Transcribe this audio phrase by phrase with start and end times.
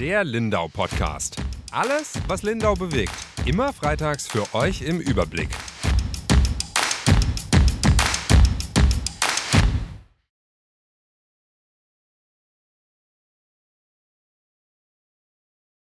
[0.00, 1.36] Der Lindau Podcast.
[1.72, 3.12] Alles, was Lindau bewegt.
[3.44, 5.50] Immer freitags für euch im Überblick.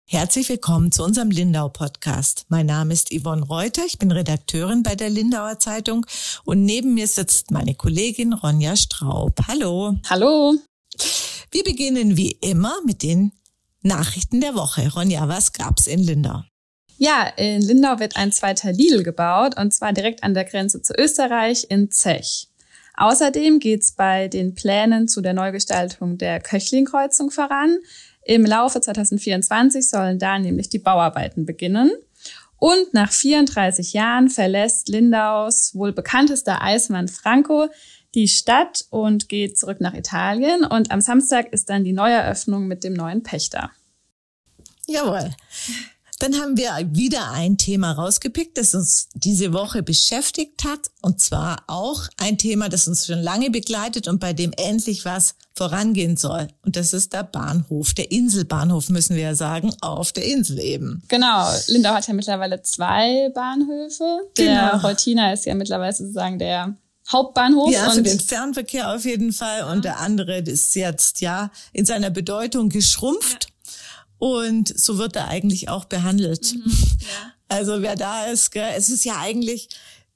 [0.05, 2.45] Herzlich willkommen zu unserem Lindau-Podcast.
[2.49, 6.05] Mein Name ist Yvonne Reuter, ich bin Redakteurin bei der Lindauer Zeitung
[6.43, 9.39] und neben mir sitzt meine Kollegin Ronja Straub.
[9.47, 9.95] Hallo.
[10.09, 10.55] Hallo.
[11.51, 13.31] Wir beginnen wie immer mit den
[13.81, 14.91] Nachrichten der Woche.
[14.93, 16.43] Ronja, was gab's in Lindau?
[16.97, 20.93] Ja, in Lindau wird ein zweiter Lidl gebaut und zwar direkt an der Grenze zu
[20.97, 22.49] Österreich in Zech.
[22.97, 27.77] Außerdem geht's bei den Plänen zu der Neugestaltung der Köchlingkreuzung voran.
[28.25, 31.91] Im Laufe 2024 sollen da nämlich die Bauarbeiten beginnen.
[32.57, 37.69] Und nach 34 Jahren verlässt Lindaus wohl bekanntester Eismann Franco
[38.15, 40.63] die Stadt und geht zurück nach Italien.
[40.63, 43.71] Und am Samstag ist dann die Neueröffnung mit dem neuen Pächter.
[44.87, 45.31] Jawohl.
[46.19, 50.91] Dann haben wir wieder ein Thema rausgepickt, das uns diese Woche beschäftigt hat.
[51.01, 55.35] Und zwar auch ein Thema, das uns schon lange begleitet und bei dem endlich was
[55.55, 56.49] vorangehen soll.
[56.65, 61.03] Und das ist der Bahnhof, der Inselbahnhof, müssen wir ja sagen, auf der Insel eben.
[61.07, 61.49] Genau.
[61.67, 64.29] Lindau hat ja mittlerweile zwei Bahnhöfe.
[64.37, 64.87] Der genau.
[64.87, 66.75] Reutina ist ja mittlerweile sozusagen der
[67.11, 67.71] Hauptbahnhof.
[67.71, 69.63] Ja, für den Fernverkehr auf jeden Fall.
[69.63, 73.47] Und der andere ist jetzt ja in seiner Bedeutung geschrumpft.
[73.47, 73.69] Ja.
[74.19, 76.53] Und so wird er eigentlich auch behandelt.
[76.53, 77.33] Mhm, ja.
[77.47, 79.69] Also wer da ist, gell, es ist ja eigentlich,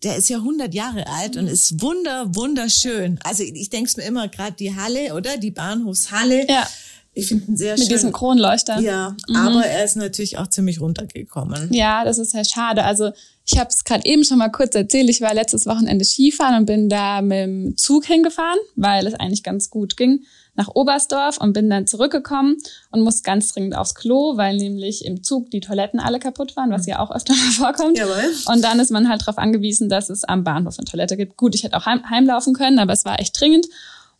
[0.04, 1.42] der ist ja 100 Jahre alt mhm.
[1.42, 3.20] und ist wunder, wunderschön.
[3.24, 5.38] Also ich denke es mir immer, gerade die Halle, oder?
[5.38, 6.48] Die Bahnhofshalle.
[6.48, 6.68] Ja.
[7.14, 7.88] Ich finde ihn sehr Mit schön.
[7.88, 8.80] Mit diesem Kronleuchter.
[8.80, 9.36] Ja, mhm.
[9.36, 11.72] aber er ist natürlich auch ziemlich runtergekommen.
[11.72, 12.84] Ja, das ist sehr schade.
[12.84, 13.12] Also
[13.46, 15.10] ich habe es gerade eben schon mal kurz erzählt.
[15.10, 19.44] Ich war letztes Wochenende Skifahren und bin da mit dem Zug hingefahren, weil es eigentlich
[19.44, 20.22] ganz gut ging
[20.56, 22.58] nach Oberstdorf und bin dann zurückgekommen
[22.92, 26.72] und musste ganz dringend aufs Klo, weil nämlich im Zug die Toiletten alle kaputt waren,
[26.72, 27.98] was ja auch öfter mal vorkommt.
[27.98, 28.34] Jawohl.
[28.46, 31.38] Und dann ist man halt darauf angewiesen, dass es am Bahnhof eine Toilette gibt.
[31.38, 33.68] Gut, ich hätte auch heim, heimlaufen können, aber es war echt dringend.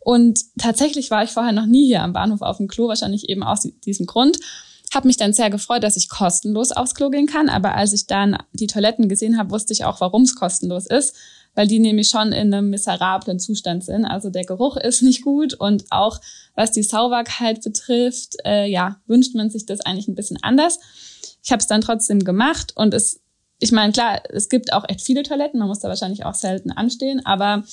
[0.04, 3.42] Und tatsächlich war ich vorher noch nie hier am Bahnhof auf dem Klo, wahrscheinlich eben
[3.42, 4.38] aus diesem Grund.
[4.94, 7.48] Habe mich dann sehr gefreut, dass ich kostenlos aufs Klo gehen kann.
[7.48, 11.14] Aber als ich dann die Toiletten gesehen habe, wusste ich auch, warum es kostenlos ist
[11.54, 14.04] weil die nämlich schon in einem miserablen Zustand sind.
[14.04, 16.20] Also der Geruch ist nicht gut und auch
[16.54, 20.78] was die Sauberkeit betrifft, äh, ja, wünscht man sich das eigentlich ein bisschen anders.
[21.42, 23.20] Ich habe es dann trotzdem gemacht und es,
[23.60, 26.72] ich meine, klar, es gibt auch echt viele Toiletten, man muss da wahrscheinlich auch selten
[26.72, 27.64] anstehen, aber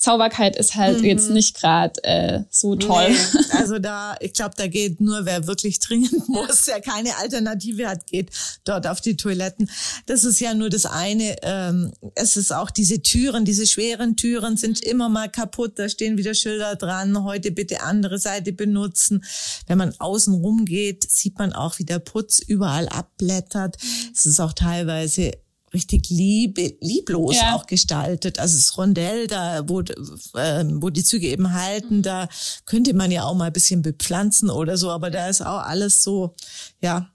[0.00, 1.04] Sauberkeit ist halt mhm.
[1.06, 3.08] jetzt nicht gerade äh, so toll.
[3.10, 7.88] Nee, also da, ich glaube, da geht nur, wer wirklich dringend muss, der keine Alternative
[7.88, 8.30] hat, geht
[8.62, 9.68] dort auf die Toiletten.
[10.06, 11.34] Das ist ja nur das eine.
[11.42, 15.80] Ähm, es ist auch diese Türen, diese schweren Türen sind immer mal kaputt.
[15.80, 17.24] Da stehen wieder Schilder dran.
[17.24, 19.24] Heute bitte andere Seite benutzen.
[19.66, 23.76] Wenn man außen rum geht, sieht man auch, wie der Putz überall abblättert.
[24.14, 25.32] Es ist auch teilweise
[25.72, 27.54] richtig liebe, lieblos ja.
[27.54, 28.38] auch gestaltet.
[28.38, 32.28] Also das Rondell, da wo, äh, wo die Züge eben halten, da
[32.66, 36.02] könnte man ja auch mal ein bisschen bepflanzen oder so, aber da ist auch alles
[36.02, 36.34] so,
[36.80, 37.10] ja.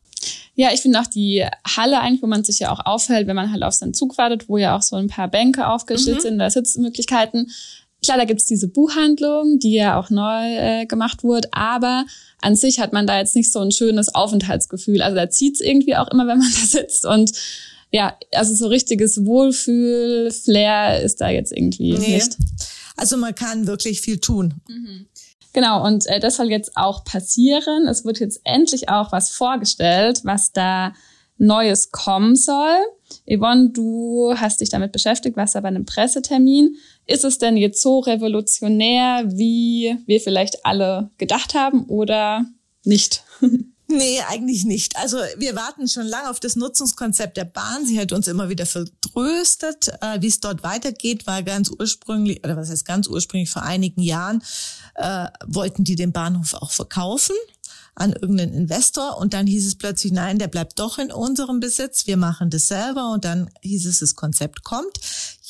[0.55, 3.51] Ja, ich finde auch die Halle eigentlich, wo man sich ja auch aufhält, wenn man
[3.51, 6.21] halt auf seinen Zug wartet, wo ja auch so ein paar Bänke aufgestellt mhm.
[6.21, 7.51] sind, da Sitzmöglichkeiten.
[8.03, 12.05] Klar, da gibt's diese Buchhandlung, die ja auch neu äh, gemacht wurde, aber
[12.41, 15.01] an sich hat man da jetzt nicht so ein schönes Aufenthaltsgefühl.
[15.01, 17.31] Also da zieht's irgendwie auch immer, wenn man da sitzt und
[17.93, 22.15] ja, also so richtiges Wohlfühl, Flair ist da jetzt irgendwie nee.
[22.15, 22.37] nicht.
[22.97, 24.55] Also man kann wirklich viel tun.
[24.67, 25.05] Mhm.
[25.53, 27.87] Genau, und äh, das soll jetzt auch passieren.
[27.87, 30.93] Es wird jetzt endlich auch was vorgestellt, was da
[31.37, 32.77] Neues kommen soll.
[33.27, 36.75] Yvonne, du hast dich damit beschäftigt, was da bei einem Pressetermin.
[37.05, 42.43] Ist es denn jetzt so revolutionär, wie wir vielleicht alle gedacht haben oder
[42.85, 43.23] nicht?
[43.95, 44.97] Nee, eigentlich nicht.
[44.97, 47.85] Also wir warten schon lange auf das Nutzungskonzept der Bahn.
[47.85, 52.57] Sie hat uns immer wieder vertröstet, äh, wie es dort weitergeht, weil ganz ursprünglich, oder
[52.57, 54.41] was heißt ganz ursprünglich, vor einigen Jahren
[54.95, 57.35] äh, wollten die den Bahnhof auch verkaufen
[57.95, 62.07] an irgendeinen Investor und dann hieß es plötzlich, nein, der bleibt doch in unserem Besitz,
[62.07, 64.99] wir machen das selber und dann hieß es, das Konzept kommt.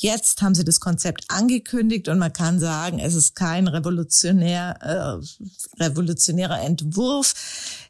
[0.04, 5.82] Jetzt haben sie das Konzept angekündigt und man kann sagen, es ist kein revolutionär, äh,
[5.82, 7.32] revolutionärer Entwurf.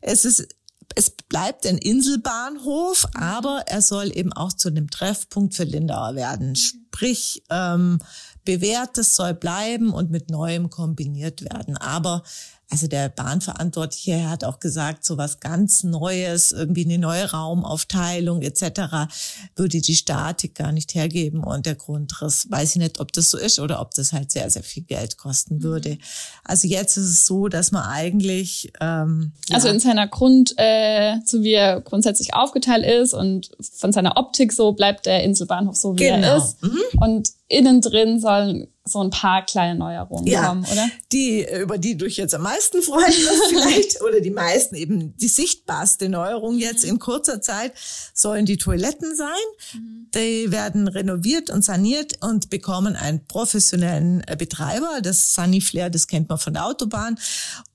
[0.01, 0.47] Es ist
[0.95, 6.55] es bleibt ein Inselbahnhof, aber er soll eben auch zu einem Treffpunkt für Lindauer werden.
[6.55, 7.99] Sprich, ähm,
[8.45, 11.77] bewährtes soll bleiben und mit Neuem kombiniert werden.
[11.79, 12.23] Aber
[12.71, 19.13] also der Bahnverantwortliche hat auch gesagt, so was ganz Neues, irgendwie eine neue Raumaufteilung etc.
[19.55, 23.39] würde die Statik gar nicht hergeben und der Grundriss, weiß ich nicht, ob das so
[23.39, 25.91] ist oder ob das halt sehr, sehr viel Geld kosten würde.
[25.91, 25.99] Mhm.
[26.45, 29.75] Also jetzt ist es so, dass man eigentlich ähm, also ja.
[29.75, 34.73] in seiner Grund, äh, so wie er grundsätzlich aufgeteilt ist und von seiner Optik so
[34.73, 36.27] bleibt der Inselbahnhof so wie genau.
[36.27, 36.81] er ist mhm.
[37.01, 40.91] und innen drin sollen so ein paar kleine Neuerungen ja, kommen, oder?
[41.11, 45.17] Die, über die du dich jetzt am meisten freuen wirst vielleicht, oder die meisten eben
[45.17, 47.73] die sichtbarste Neuerung jetzt in kurzer Zeit
[48.13, 49.29] sollen die Toiletten sein.
[49.73, 50.09] Mhm.
[50.15, 55.01] Die werden renoviert und saniert und bekommen einen professionellen äh, Betreiber.
[55.03, 57.19] Das Sunny Flair, das kennt man von der Autobahn.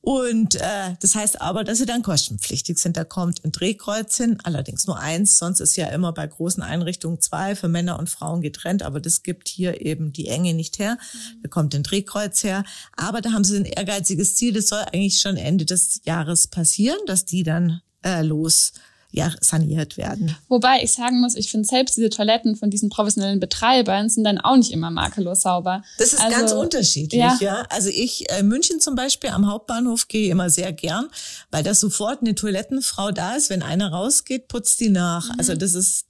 [0.09, 2.97] Und äh, das heißt aber, dass sie dann kostenpflichtig sind.
[2.97, 5.37] Da kommt ein Drehkreuz hin, allerdings nur eins.
[5.37, 8.81] Sonst ist ja immer bei großen Einrichtungen zwei für Männer und Frauen getrennt.
[8.81, 10.97] Aber das gibt hier eben die Enge nicht her.
[11.43, 12.63] Da kommt ein Drehkreuz her.
[12.97, 14.51] Aber da haben sie ein ehrgeiziges Ziel.
[14.51, 18.73] Das soll eigentlich schon Ende des Jahres passieren, dass die dann äh, los
[19.11, 20.35] ja, saniert werden.
[20.49, 24.37] Wobei ich sagen muss, ich finde selbst diese Toiletten von diesen professionellen Betreibern sind dann
[24.37, 25.83] auch nicht immer makellos sauber.
[25.97, 27.37] Das ist also, ganz unterschiedlich, ja.
[27.39, 27.65] ja.
[27.69, 31.07] Also ich, äh, München zum Beispiel am Hauptbahnhof gehe immer sehr gern,
[31.49, 33.49] weil da sofort eine Toilettenfrau da ist.
[33.49, 35.25] Wenn einer rausgeht, putzt die nach.
[35.29, 35.35] Mhm.
[35.39, 36.05] Also das ist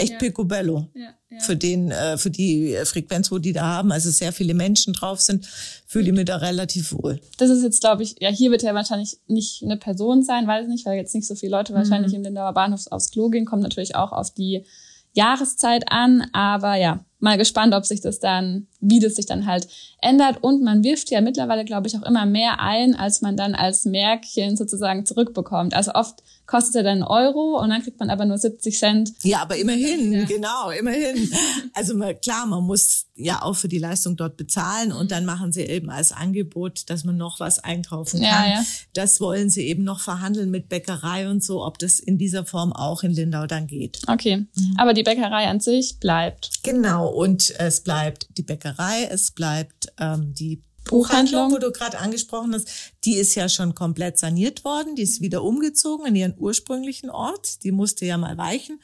[0.00, 0.18] echt ja.
[0.18, 1.40] picobello ja, ja.
[1.40, 3.92] für den äh, für die Frequenz, wo die da haben.
[3.92, 5.46] Also sehr viele Menschen drauf sind,
[5.86, 7.20] fühle ich mich da relativ wohl.
[7.38, 10.68] Das ist jetzt, glaube ich, ja hier wird ja wahrscheinlich nicht eine Person sein, weiß
[10.68, 12.18] nicht, weil jetzt nicht so viele Leute wahrscheinlich mhm.
[12.18, 13.44] im Lindauer Bahnhof aufs Klo gehen.
[13.44, 14.64] Kommt natürlich auch auf die
[15.12, 19.68] Jahreszeit an, aber ja, mal gespannt, ob sich das dann, wie das sich dann halt
[20.00, 20.42] ändert.
[20.42, 23.84] Und man wirft ja mittlerweile, glaube ich, auch immer mehr ein, als man dann als
[23.84, 25.74] Märkchen sozusagen zurückbekommt.
[25.74, 29.12] Also oft kostet er dann einen Euro und dann kriegt man aber nur 70 Cent.
[29.22, 30.24] Ja, aber immerhin, ja.
[30.24, 31.30] genau, immerhin.
[31.74, 35.62] Also klar, man muss ja auch für die Leistung dort bezahlen und dann machen sie
[35.62, 38.28] eben als Angebot, dass man noch was einkaufen kann.
[38.28, 38.64] Ja, ja.
[38.94, 42.72] Das wollen sie eben noch verhandeln mit Bäckerei und so, ob das in dieser Form
[42.72, 44.00] auch in Lindau dann geht.
[44.08, 44.74] Okay, mhm.
[44.76, 46.62] aber die Bäckerei an sich bleibt.
[46.64, 48.69] Genau, und es bleibt die Bäckerei,
[49.10, 52.68] es bleibt ähm, die Buchhandlung, wo du gerade angesprochen hast,
[53.04, 54.96] die ist ja schon komplett saniert worden.
[54.96, 57.62] Die ist wieder umgezogen in ihren ursprünglichen Ort.
[57.64, 58.80] Die musste ja mal weichen.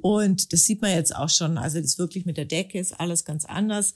[0.00, 1.58] Und das sieht man jetzt auch schon.
[1.58, 3.94] Also das wirklich mit der Decke ist alles ganz anders.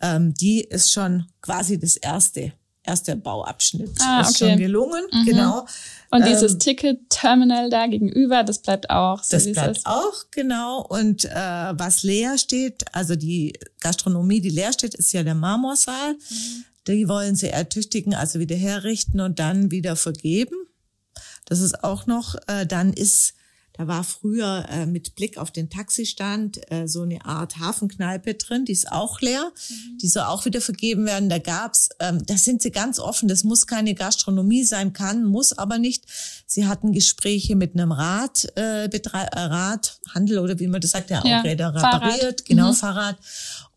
[0.00, 2.52] Ähm, die ist schon quasi das erste,
[2.84, 3.90] erste Bauabschnitt.
[4.00, 4.30] Ah, okay.
[4.30, 5.24] Ist schon gelungen, mhm.
[5.24, 5.66] genau.
[6.10, 9.22] Und dieses ähm, Ticket-Terminal da gegenüber, das bleibt auch.
[9.22, 9.86] So das bleibt ist.
[9.86, 10.84] auch, genau.
[10.86, 16.14] Und äh, was leer steht, also die Gastronomie, die leer steht, ist ja der Marmorsaal.
[16.14, 16.64] Mhm.
[16.88, 20.56] Die wollen sie ertüchtigen, also wieder herrichten und dann wieder vergeben.
[21.44, 23.34] Das ist auch noch, äh, dann ist,
[23.74, 28.66] da war früher äh, mit Blick auf den Taxistand äh, so eine Art Hafenkneipe drin,
[28.66, 29.98] die ist auch leer, mhm.
[29.98, 31.30] die soll auch wieder vergeben werden.
[31.30, 35.56] Da gab's, ähm, da sind sie ganz offen, das muss keine Gastronomie sein, kann, muss
[35.56, 36.04] aber nicht.
[36.46, 41.10] Sie hatten Gespräche mit einem Rad, äh, Betre äh, Radhandel oder wie man das sagt,
[41.10, 42.44] der auch ja, Räder repariert, Fahrrad.
[42.44, 42.76] genau, mhm.
[42.76, 43.16] Fahrrad.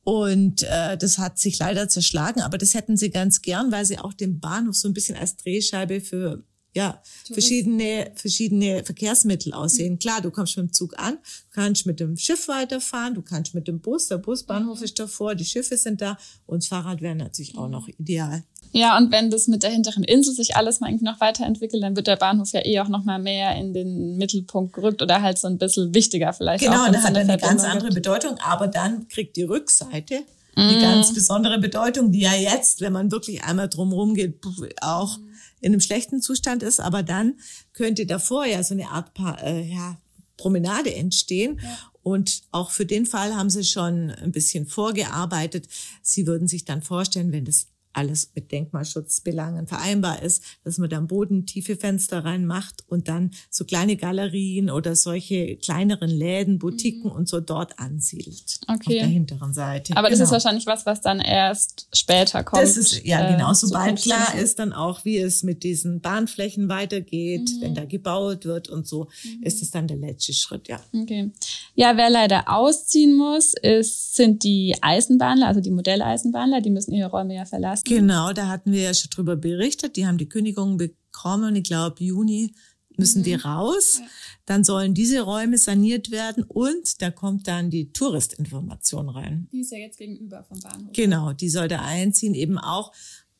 [0.03, 3.97] Und äh, das hat sich leider zerschlagen, aber das hätten sie ganz gern, weil sie
[3.97, 6.43] auch den Bahnhof so ein bisschen als Drehscheibe für
[6.75, 7.01] ja,
[7.31, 9.93] verschiedene, verschiedene Verkehrsmittel aussehen.
[9.93, 9.99] Mhm.
[9.99, 13.55] Klar, du kommst mit dem Zug an, du kannst mit dem Schiff weiterfahren, du kannst
[13.55, 14.83] mit dem Bus, der Busbahnhof mhm.
[14.83, 18.43] ist davor, die Schiffe sind da und das Fahrrad wäre natürlich auch noch ideal.
[18.73, 21.95] Ja, und wenn das mit der hinteren Insel sich alles mal irgendwie noch weiterentwickelt, dann
[21.95, 25.37] wird der Bahnhof ja eh auch noch mal mehr in den Mittelpunkt gerückt oder halt
[25.37, 26.61] so ein bisschen wichtiger vielleicht.
[26.61, 28.03] Genau, auch, und hat eine ganz andere gibt.
[28.03, 28.35] Bedeutung.
[28.45, 30.23] Aber dann kriegt die Rückseite
[30.55, 30.59] mm.
[30.59, 34.41] eine ganz besondere Bedeutung, die ja jetzt, wenn man wirklich einmal drumherum geht,
[34.81, 35.19] auch
[35.65, 36.79] in einem schlechten Zustand ist.
[36.79, 37.39] Aber dann
[37.73, 39.97] könnte davor ja so eine Art äh, ja,
[40.37, 41.59] Promenade entstehen.
[41.59, 41.77] Ja.
[42.03, 45.67] Und auch für den Fall haben sie schon ein bisschen vorgearbeitet.
[46.03, 47.65] Sie würden sich dann vorstellen, wenn das
[47.95, 53.95] alles mit Denkmalschutzbelangen vereinbar ist, dass man dann bodentiefe Fenster reinmacht und dann so kleine
[53.95, 57.17] Galerien oder solche kleineren Läden, Boutiquen mhm.
[57.17, 58.59] und so dort ansiedelt.
[58.63, 58.73] Okay.
[58.75, 59.95] Auf der hinteren Seite.
[59.95, 60.19] Aber genau.
[60.19, 62.63] das ist wahrscheinlich was, was dann erst später kommt.
[62.63, 63.51] Das ist, ja, genau.
[63.51, 67.61] Äh, sobald klar ist dann auch, wie es mit diesen Bahnflächen weitergeht, mhm.
[67.61, 69.43] wenn da gebaut wird und so, mhm.
[69.43, 70.79] ist es dann der letzte Schritt, ja.
[70.93, 71.31] Okay.
[71.75, 77.09] Ja, wer leider ausziehen muss, ist, sind die Eisenbahnler, also die Modelleisenbahnler, die müssen ihre
[77.09, 77.84] Räume ja verlassen.
[77.85, 79.95] Genau, da hatten wir ja schon drüber berichtet.
[79.95, 81.55] Die haben die Kündigung bekommen.
[81.55, 82.53] Ich glaube, Juni
[82.97, 83.23] müssen mhm.
[83.23, 84.01] die raus.
[84.45, 89.47] Dann sollen diese Räume saniert werden und da kommt dann die Touristinformation rein.
[89.51, 90.93] Die ist ja jetzt gegenüber vom Bahnhof.
[90.93, 92.33] Genau, die soll da einziehen.
[92.33, 92.93] Eben auch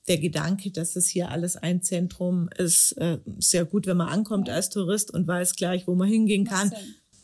[0.07, 4.49] der Gedanke, dass das hier alles ein Zentrum ist, äh, sehr gut, wenn man ankommt
[4.49, 6.71] als Tourist und weiß gleich, wo man hingehen kann.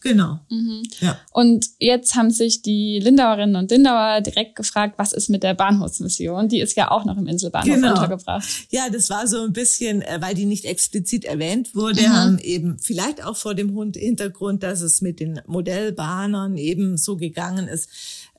[0.01, 0.39] Genau.
[0.49, 0.83] Mhm.
[0.99, 1.19] Ja.
[1.31, 6.49] Und jetzt haben sich die Lindauerinnen und Lindauer direkt gefragt, was ist mit der Bahnhofsmission?
[6.49, 7.93] Die ist ja auch noch im Inselbahnhof genau.
[7.93, 8.47] untergebracht.
[8.71, 12.13] Ja, das war so ein bisschen, äh, weil die nicht explizit erwähnt wurde, mhm.
[12.13, 17.67] haben eben vielleicht auch vor dem Hintergrund, dass es mit den Modellbahnern eben so gegangen
[17.67, 17.89] ist,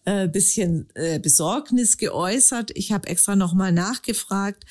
[0.04, 2.72] äh, bisschen äh, Besorgnis geäußert.
[2.74, 4.64] Ich habe extra nochmal nachgefragt.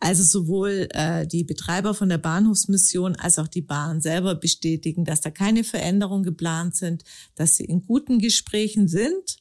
[0.00, 5.20] Also sowohl äh, die Betreiber von der Bahnhofsmission als auch die Bahn selber bestätigen, dass
[5.20, 7.04] da keine Veränderungen geplant sind,
[7.34, 9.36] dass sie in guten Gesprächen sind.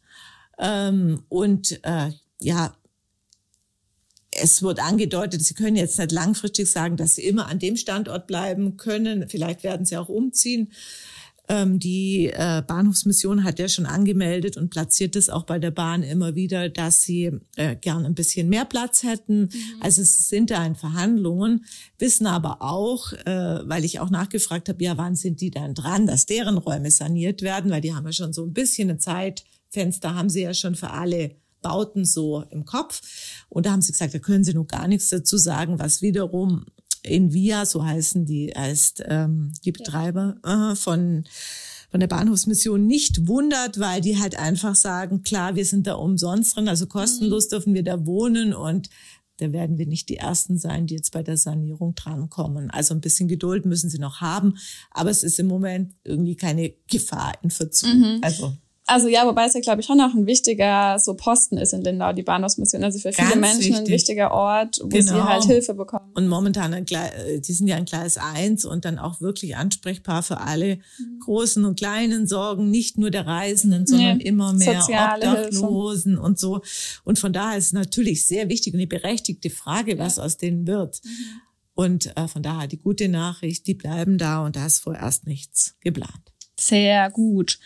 [0.57, 2.11] Ähm, und äh,
[2.41, 2.75] ja,
[4.31, 8.27] es wird angedeutet, sie können jetzt nicht langfristig sagen, dass sie immer an dem Standort
[8.27, 9.27] bleiben können.
[9.29, 10.71] Vielleicht werden sie auch umziehen.
[11.49, 16.03] Ähm, die äh, Bahnhofsmission hat ja schon angemeldet und platziert es auch bei der Bahn
[16.03, 19.41] immer wieder, dass sie äh, gern ein bisschen mehr Platz hätten.
[19.41, 19.51] Mhm.
[19.79, 21.65] Also es sind da in Verhandlungen,
[21.97, 26.05] wissen aber auch, äh, weil ich auch nachgefragt habe, ja, wann sind die dann dran,
[26.05, 30.13] dass deren Räume saniert werden, weil die haben ja schon so ein bisschen ein Zeitfenster,
[30.13, 33.01] haben sie ja schon für alle Bauten so im Kopf.
[33.49, 36.65] Und da haben sie gesagt, da können sie noch gar nichts dazu sagen, was wiederum
[37.03, 41.25] Envia, so heißen die, heißt ähm, die Betreiber äh, von
[41.91, 46.55] von der Bahnhofsmission nicht wundert, weil die halt einfach sagen, klar, wir sind da umsonst
[46.55, 47.49] drin, also kostenlos mhm.
[47.49, 48.89] dürfen wir da wohnen und
[49.37, 52.69] da werden wir nicht die Ersten sein, die jetzt bei der Sanierung drankommen.
[52.69, 54.57] Also ein bisschen Geduld müssen sie noch haben,
[54.91, 57.95] aber es ist im Moment irgendwie keine Gefahr in Verzug.
[57.95, 58.19] Mhm.
[58.21, 58.53] Also
[58.89, 61.81] also ja, wobei es ja, glaube ich, schon noch ein wichtiger so Posten ist in
[61.81, 62.83] Lindau, die Bahnhofsmission.
[62.83, 63.77] Also für viele Ganz Menschen wichtig.
[63.77, 65.13] ein wichtiger Ort, wo genau.
[65.13, 66.11] sie halt Hilfe bekommen.
[66.15, 70.23] Und momentan, ein äh, die sind ja in Gleis 1 und dann auch wirklich ansprechbar
[70.23, 71.19] für alle mhm.
[71.19, 74.23] großen und kleinen Sorgen, nicht nur der Reisenden, sondern nee.
[74.23, 76.25] immer mehr Soziale Obdachlosen Hilfe.
[76.25, 76.61] und so.
[77.03, 80.23] Und von daher ist es natürlich sehr wichtig und eine berechtigte Frage, was ja.
[80.23, 81.01] aus denen wird.
[81.03, 81.09] Mhm.
[81.75, 85.75] Und äh, von daher die gute Nachricht, die bleiben da und da ist vorerst nichts
[85.79, 86.33] geplant.
[86.59, 87.57] Sehr gut.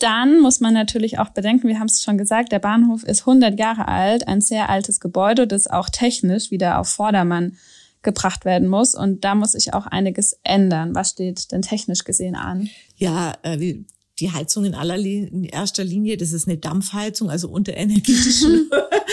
[0.00, 3.58] Dann muss man natürlich auch bedenken, wir haben es schon gesagt, der Bahnhof ist 100
[3.58, 7.56] Jahre alt, ein sehr altes Gebäude, das auch technisch wieder auf Vordermann
[8.02, 8.94] gebracht werden muss.
[8.94, 10.94] Und da muss sich auch einiges ändern.
[10.94, 12.70] Was steht denn technisch gesehen an?
[12.96, 13.74] Ja, äh,
[14.20, 18.70] die Heizung in aller in erster Linie, das ist eine Dampfheizung, also unter energetischen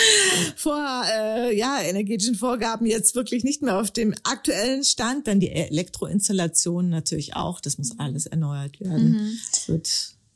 [0.56, 5.28] vor, äh, ja, energetischen Vorgaben jetzt wirklich nicht mehr auf dem aktuellen Stand.
[5.28, 9.12] Dann die Elektroinstallation natürlich auch, das muss alles erneuert werden.
[9.12, 9.38] Mhm.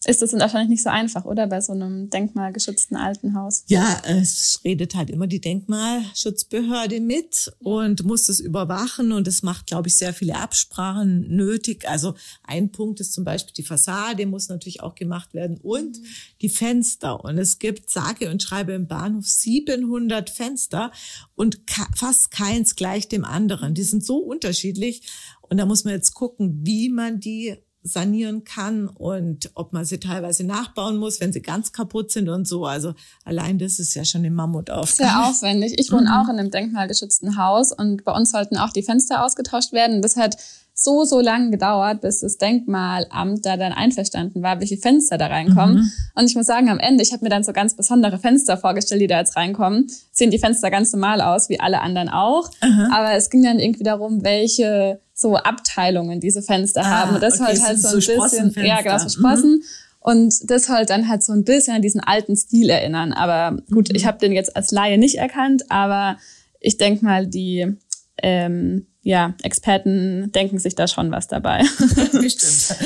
[0.04, 1.46] Ist das wahrscheinlich nicht so einfach, oder?
[1.46, 3.64] Bei so einem denkmalgeschützten alten Haus.
[3.68, 9.68] Ja, es redet halt immer die Denkmalschutzbehörde mit und muss das überwachen und es macht,
[9.68, 11.88] glaube ich, sehr viele Absprachen nötig.
[11.88, 16.06] Also ein Punkt ist zum Beispiel die Fassade muss natürlich auch gemacht werden und mhm.
[16.42, 17.24] die Fenster.
[17.24, 20.92] Und es gibt, sage und schreibe im Bahnhof 700 Fenster
[21.36, 21.60] und
[21.96, 23.76] fast keins gleich dem anderen.
[23.76, 25.04] Die sind so unterschiedlich
[25.42, 30.00] und da muss man jetzt gucken, wie man die sanieren kann und ob man sie
[30.00, 32.66] teilweise nachbauen muss, wenn sie ganz kaputt sind und so.
[32.66, 32.94] Also
[33.26, 35.10] allein das ist ja schon eine Mammutaufgabe.
[35.10, 35.80] Sehr aufwendig.
[35.80, 36.14] Ich wohne mhm.
[36.14, 40.02] auch in einem denkmalgeschützten Haus und bei uns sollten auch die Fenster ausgetauscht werden.
[40.02, 40.38] Das hat
[40.74, 45.76] so, so lange gedauert, bis das Denkmalamt da dann einverstanden war, welche Fenster da reinkommen.
[45.76, 45.92] Mhm.
[46.16, 49.02] Und ich muss sagen, am Ende, ich habe mir dann so ganz besondere Fenster vorgestellt,
[49.02, 49.88] die da jetzt reinkommen.
[50.12, 52.50] Sehen die Fenster ganz normal aus, wie alle anderen auch.
[52.64, 52.92] Mhm.
[52.92, 57.16] Aber es ging dann irgendwie darum, welche so Abteilungen diese Fenster ah, haben.
[57.16, 59.52] Und das okay, halt halt so ein so bisschen, ja, genau, so Sprossen.
[59.56, 59.64] Mhm.
[60.00, 63.14] Und das halt dann halt so ein bisschen an diesen alten Stil erinnern.
[63.14, 63.96] Aber gut, mhm.
[63.96, 66.18] ich habe den jetzt als Laie nicht erkannt, aber
[66.60, 67.78] ich denk mal, die
[68.22, 71.64] ähm, ja, Experten denken sich da schon was dabei.
[72.12, 72.80] Bestimmt.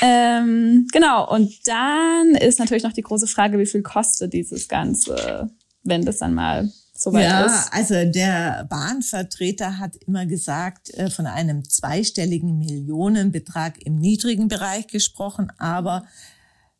[0.00, 5.50] ähm, genau, und dann ist natürlich noch die große Frage, wie viel kostet dieses Ganze,
[5.82, 7.72] wenn das dann mal soweit ja, ist.
[7.72, 15.52] Also der Bahnvertreter hat immer gesagt, äh, von einem zweistelligen Millionenbetrag im niedrigen Bereich gesprochen,
[15.58, 16.04] aber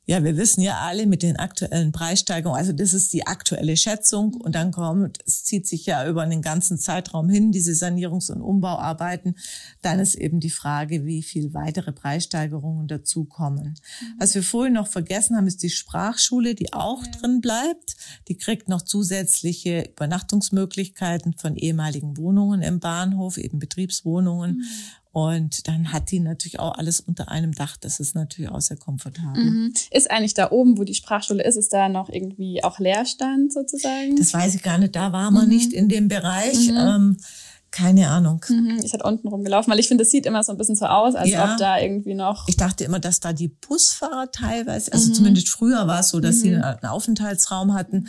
[0.06, 4.34] ja, wir wissen ja alle mit den aktuellen Preissteigerungen, also das ist die aktuelle Schätzung
[4.34, 8.42] und dann kommt, es zieht sich ja über einen ganzen Zeitraum hin, diese Sanierungs- und
[8.42, 9.36] Umbauarbeiten.
[9.80, 13.78] Dann ist eben die Frage, wie viel weitere Preissteigerungen dazukommen.
[14.00, 14.06] Mhm.
[14.18, 17.10] Was wir vorhin noch vergessen haben, ist die Sprachschule, die auch ja.
[17.12, 17.96] drin bleibt.
[18.28, 24.58] Die kriegt noch zusätzliche Übernachtungsmöglichkeiten von ehemaligen Wohnungen im Bahnhof, eben Betriebswohnungen.
[24.58, 24.64] Mhm.
[25.14, 27.76] Und dann hat die natürlich auch alles unter einem Dach.
[27.76, 29.44] Das ist natürlich auch sehr komfortabel.
[29.44, 29.74] Mhm.
[29.92, 34.16] Ist eigentlich da oben, wo die Sprachschule ist, ist da noch irgendwie auch Leerstand sozusagen?
[34.16, 34.96] Das weiß ich gar nicht.
[34.96, 35.54] Da war man mhm.
[35.54, 36.68] nicht in dem Bereich.
[36.68, 36.76] Mhm.
[36.76, 37.16] Ähm,
[37.70, 38.44] keine Ahnung.
[38.48, 38.80] Mhm.
[38.82, 41.14] Ich hatte unten rumgelaufen, weil ich finde, es sieht immer so ein bisschen so aus,
[41.14, 41.52] als ja.
[41.52, 42.48] ob da irgendwie noch.
[42.48, 45.14] Ich dachte immer, dass da die Busfahrer teilweise, also mhm.
[45.14, 46.40] zumindest früher war es so, dass mhm.
[46.40, 48.08] sie einen Aufenthaltsraum hatten.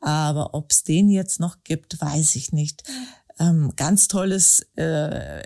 [0.00, 2.82] Aber ob es den jetzt noch gibt, weiß ich nicht.
[3.38, 5.42] Ähm, ganz tolles äh,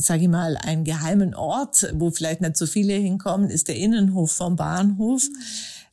[0.00, 4.32] sage ich mal, einen geheimen Ort, wo vielleicht nicht so viele hinkommen, ist der Innenhof
[4.32, 5.28] vom Bahnhof,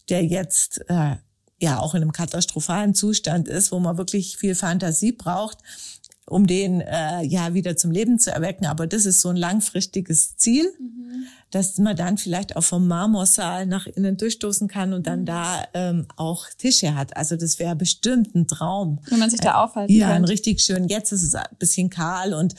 [0.10, 1.16] der jetzt äh,
[1.60, 5.60] ja auch in einem katastrophalen Zustand ist, wo man wirklich viel Fantasie braucht
[6.30, 8.66] um den äh, ja wieder zum Leben zu erwecken.
[8.66, 11.26] Aber das ist so ein langfristiges Ziel, mhm.
[11.52, 15.26] dass man dann vielleicht auch vom Marmorsaal nach innen durchstoßen kann und dann mhm.
[15.26, 17.16] da ähm, auch Tische hat.
[17.16, 19.00] Also das wäre bestimmt ein Traum.
[19.10, 20.88] Wenn man sich da aufhalten Ja, ein richtig schön.
[20.90, 22.56] Jetzt ist es ein bisschen kahl und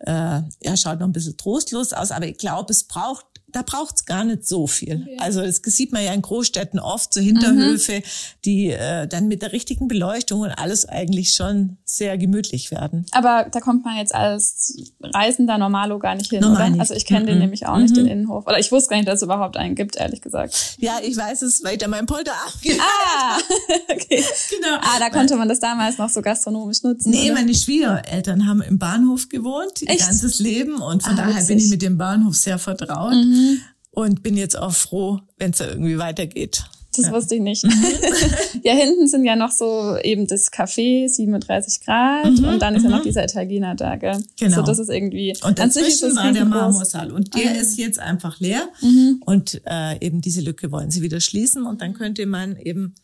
[0.00, 2.10] äh, ja, schaut noch ein bisschen trostlos aus.
[2.10, 5.02] Aber ich glaube, es braucht da braucht's gar nicht so viel.
[5.02, 5.16] Okay.
[5.18, 8.02] Also das sieht man ja in Großstädten oft, so Hinterhöfe, mhm.
[8.44, 13.06] die äh, dann mit der richtigen Beleuchtung und alles eigentlich schon sehr gemütlich werden.
[13.12, 16.70] Aber da kommt man jetzt als Reisender normalo gar nicht hin, Normal?
[16.70, 16.80] Nicht.
[16.80, 17.26] Also ich kenne mhm.
[17.26, 18.00] den nämlich auch nicht, mhm.
[18.00, 18.44] den Innenhof.
[18.44, 20.76] Oder ich wusste gar nicht, dass es überhaupt einen gibt, ehrlich gesagt.
[20.80, 23.38] Ja, ich weiß es, weil ich da mein Polter Ah,
[23.88, 24.24] okay.
[24.50, 24.78] genau.
[24.80, 27.10] Ah, da konnte man das damals noch so gastronomisch nutzen.
[27.10, 27.34] Nee, oder?
[27.34, 30.82] meine Schwiegereltern haben im Bahnhof gewohnt, ihr ganzes Leben.
[30.82, 31.48] Und von ah, daher witzig.
[31.48, 33.14] bin ich mit dem Bahnhof sehr vertraut.
[33.14, 33.60] Mhm.
[33.92, 36.64] Und bin jetzt auch froh, wenn es da irgendwie weitergeht.
[36.96, 37.12] Das ja.
[37.12, 37.62] wusste ich nicht.
[38.62, 42.82] ja, hinten sind ja noch so eben das Café, 37 Grad mhm, und dann ist
[42.82, 43.04] ja noch mhm.
[43.04, 44.22] dieser Italiener da, gell?
[44.38, 44.56] Genau.
[44.56, 45.34] So, das ist irgendwie.
[45.44, 47.54] Und dazwischen war der Marmorsaal und der ah.
[47.54, 49.22] ist jetzt einfach leer mhm.
[49.24, 52.94] und äh, eben diese Lücke wollen sie wieder schließen und dann könnte man eben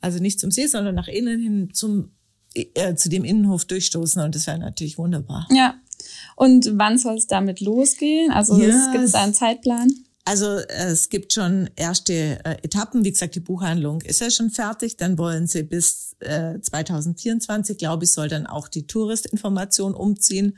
[0.00, 2.10] also nicht zum See, sondern nach innen hin zum
[2.54, 5.48] äh, zu dem Innenhof durchstoßen und das wäre natürlich wunderbar.
[5.50, 5.74] Ja.
[6.36, 8.30] Und wann soll es damit losgehen?
[8.30, 9.88] Also ja, gibt es da einen Zeitplan?
[10.26, 12.12] Also es gibt schon erste
[12.44, 13.04] äh, Etappen.
[13.04, 14.96] Wie gesagt, die Buchhandlung ist ja schon fertig.
[14.96, 20.56] Dann wollen sie bis äh, 2024, glaube ich, soll dann auch die Touristinformation umziehen.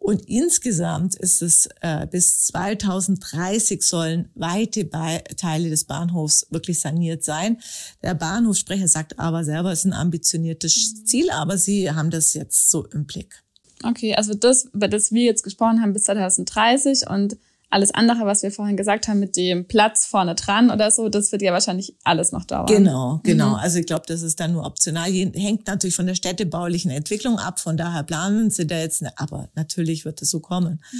[0.00, 7.22] Und insgesamt ist es äh, bis 2030 sollen weite Be Teile des Bahnhofs wirklich saniert
[7.22, 7.58] sein.
[8.02, 11.06] Der Bahnhofsprecher sagt aber selber, es ist ein ambitioniertes mhm.
[11.06, 13.42] Ziel, aber sie haben das jetzt so im Blick.
[13.82, 17.36] Okay, also das, über das wir jetzt gesprochen haben, bis 2030 und
[17.70, 21.30] alles andere, was wir vorhin gesagt haben mit dem Platz vorne dran oder so, das
[21.30, 22.66] wird ja wahrscheinlich alles noch dauern.
[22.66, 23.50] Genau, genau.
[23.50, 23.54] Mhm.
[23.54, 25.10] Also ich glaube, das ist dann nur optional.
[25.10, 27.60] Hängt natürlich von der städtebaulichen Entwicklung ab.
[27.60, 30.82] Von daher planen sie da jetzt, aber natürlich wird es so kommen.
[30.92, 30.98] Mhm.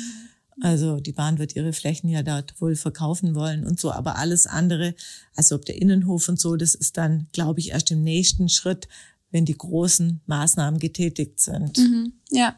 [0.62, 4.46] Also die Bahn wird ihre Flächen ja dort wohl verkaufen wollen und so, aber alles
[4.46, 4.94] andere,
[5.34, 8.86] also ob der Innenhof und so, das ist dann, glaube ich, erst im nächsten Schritt,
[9.30, 11.78] wenn die großen Maßnahmen getätigt sind.
[11.78, 12.12] Mhm.
[12.30, 12.54] Ja.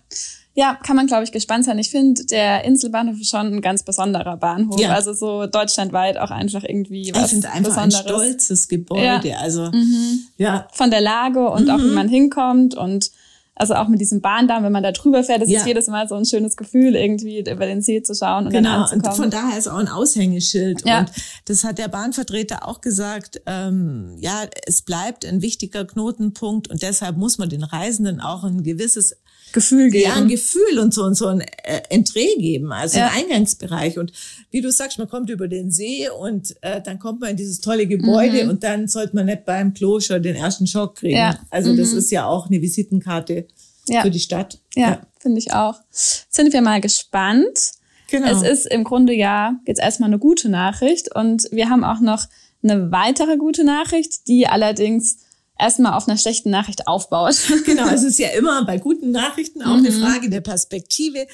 [0.55, 1.79] Ja, kann man, glaube ich, gespannt sein.
[1.79, 4.79] Ich finde, der Inselbahnhof ist schon ein ganz besonderer Bahnhof.
[4.79, 4.92] Ja.
[4.92, 8.01] Also so deutschlandweit auch einfach irgendwie was Ich finde einfach Besonderes.
[8.01, 9.29] ein stolzes Gebäude.
[9.29, 9.38] Ja.
[9.38, 10.20] Also, mhm.
[10.37, 10.68] ja.
[10.73, 11.70] Von der Lage und mhm.
[11.70, 13.11] auch, wie man hinkommt und
[13.55, 15.61] also auch mit diesem Bahndamm, wenn man da drüber fährt, das ja.
[15.61, 18.71] ist jedes Mal so ein schönes Gefühl, irgendwie über den See zu schauen und genau.
[18.71, 19.11] dann anzukommen.
[19.11, 20.87] Und von daher ist auch ein Aushängeschild.
[20.87, 21.01] Ja.
[21.01, 21.11] Und
[21.45, 27.17] das hat der Bahnvertreter auch gesagt, ähm, ja, es bleibt ein wichtiger Knotenpunkt und deshalb
[27.19, 29.17] muss man den Reisenden auch ein gewisses
[29.52, 30.05] Gefühl geben.
[30.09, 33.09] Ja, ein Gefühl und so und so ein äh, Entree geben, also ja.
[33.09, 33.98] ein Eingangsbereich.
[33.98, 34.12] Und
[34.50, 37.61] wie du sagst, man kommt über den See und äh, dann kommt man in dieses
[37.61, 38.50] tolle Gebäude mhm.
[38.50, 41.16] und dann sollte man nicht beim Klo schon den ersten Schock kriegen.
[41.16, 41.38] Ja.
[41.50, 41.76] Also mhm.
[41.76, 43.46] das ist ja auch eine Visitenkarte
[43.88, 44.02] ja.
[44.02, 44.59] für die Stadt.
[44.74, 45.00] Ja, ja.
[45.18, 45.76] finde ich auch.
[45.90, 47.72] Sind wir mal gespannt.
[48.11, 48.28] Genau.
[48.28, 52.26] Es ist im Grunde ja jetzt erstmal eine gute Nachricht und wir haben auch noch
[52.62, 55.18] eine weitere gute Nachricht, die allerdings
[55.62, 57.37] erstmal auf einer schlechten Nachricht aufbaut.
[57.64, 59.87] Genau, es ist ja immer bei guten Nachrichten auch mhm.
[59.87, 61.27] eine Frage der Perspektive.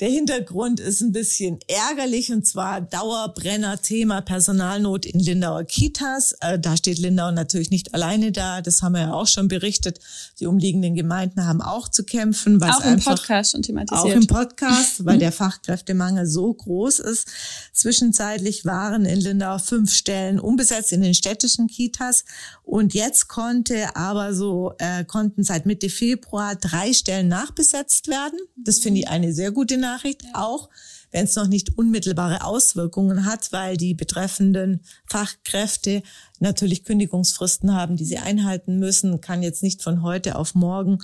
[0.00, 6.32] Der Hintergrund ist ein bisschen ärgerlich und zwar Dauerbrenner Thema Personalnot in Lindauer Kitas.
[6.40, 8.62] Äh, da steht Lindau natürlich nicht alleine da.
[8.62, 10.00] Das haben wir ja auch schon berichtet.
[10.40, 12.62] Die umliegenden Gemeinden haben auch zu kämpfen.
[12.62, 14.00] Auch im Podcast schon thematisiert.
[14.00, 17.28] Auch im Podcast, weil der Fachkräftemangel so groß ist.
[17.72, 22.24] Zwischenzeitlich waren in Lindau fünf Stellen unbesetzt in den städtischen Kitas
[22.64, 28.38] und jetzt konnte aber so äh, konnten seit Mitte Februar drei Stellen nachbesetzt werden.
[28.56, 30.30] Das finde ich eine sehr gute Nachricht, ja.
[30.34, 30.70] auch
[31.14, 36.02] wenn es noch nicht unmittelbare Auswirkungen hat, weil die betreffenden Fachkräfte
[36.40, 40.98] natürlich Kündigungsfristen haben, die sie einhalten müssen, kann jetzt nicht von heute auf morgen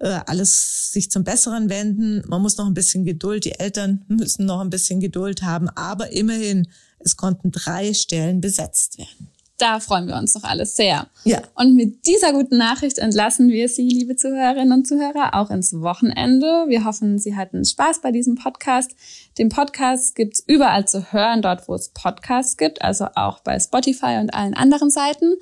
[0.00, 2.22] äh, alles sich zum Besseren wenden.
[2.28, 6.12] Man muss noch ein bisschen Geduld, die Eltern müssen noch ein bisschen Geduld haben, aber
[6.12, 9.35] immerhin, es konnten drei Stellen besetzt werden.
[9.58, 11.06] Da freuen wir uns doch alles sehr.
[11.24, 11.40] Ja.
[11.54, 16.66] Und mit dieser guten Nachricht entlassen wir Sie, liebe Zuhörerinnen und Zuhörer, auch ins Wochenende.
[16.68, 18.94] Wir hoffen, Sie hatten Spaß bei diesem Podcast.
[19.38, 24.18] Den Podcast gibt's überall zu hören, dort wo es Podcasts gibt, also auch bei Spotify
[24.20, 25.34] und allen anderen Seiten.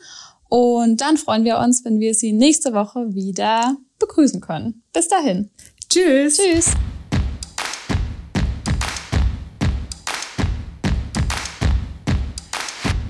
[0.48, 4.82] Und dann freuen wir uns, wenn wir Sie nächste Woche wieder begrüßen können.
[4.92, 5.50] Bis dahin.
[5.88, 6.36] Tschüss.
[6.36, 6.74] Tschüss.